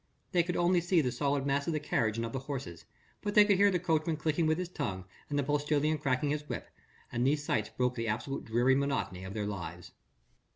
They 0.31 0.41
could 0.41 0.57
only 0.57 0.81
see 0.81 0.99
the 1.01 1.11
solid 1.11 1.45
mass 1.45 1.67
of 1.67 1.73
the 1.73 1.79
carriage 1.79 2.17
and 2.17 2.25
of 2.25 2.33
the 2.33 2.39
horses, 2.49 2.85
but 3.21 3.35
they 3.35 3.45
could 3.45 3.57
hear 3.57 3.69
the 3.69 3.77
coachman 3.77 4.17
clicking 4.17 4.47
with 4.47 4.57
his 4.57 4.67
tongue 4.67 5.05
and 5.29 5.37
the 5.37 5.43
postilion 5.43 5.99
cracking 5.99 6.31
his 6.31 6.49
whip, 6.49 6.71
and 7.11 7.23
these 7.27 7.43
sights 7.43 7.69
broke 7.69 7.93
the 7.93 8.07
absolute 8.07 8.43
dreary 8.45 8.73
monotony 8.73 9.23
of 9.25 9.35
their 9.35 9.45
lives. 9.45 9.91